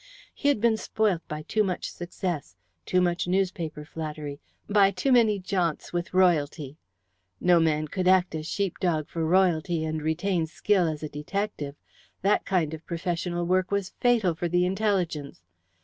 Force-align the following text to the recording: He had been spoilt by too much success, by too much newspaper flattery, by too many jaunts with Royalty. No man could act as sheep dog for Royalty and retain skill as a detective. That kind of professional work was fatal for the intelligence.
He 0.33 0.47
had 0.47 0.59
been 0.59 0.77
spoilt 0.77 1.21
by 1.27 1.43
too 1.43 1.63
much 1.63 1.91
success, 1.91 2.55
by 2.75 2.89
too 2.89 3.01
much 3.01 3.27
newspaper 3.27 3.85
flattery, 3.85 4.39
by 4.67 4.89
too 4.89 5.11
many 5.11 5.37
jaunts 5.37 5.93
with 5.93 6.11
Royalty. 6.11 6.79
No 7.39 7.59
man 7.59 7.87
could 7.87 8.07
act 8.07 8.33
as 8.33 8.47
sheep 8.47 8.79
dog 8.79 9.07
for 9.07 9.23
Royalty 9.23 9.85
and 9.85 10.01
retain 10.01 10.47
skill 10.47 10.87
as 10.87 11.03
a 11.03 11.07
detective. 11.07 11.75
That 12.23 12.45
kind 12.45 12.73
of 12.73 12.83
professional 12.87 13.45
work 13.45 13.69
was 13.69 13.93
fatal 13.99 14.33
for 14.33 14.49
the 14.49 14.65
intelligence. 14.65 15.43